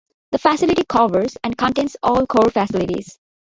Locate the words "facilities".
2.49-3.19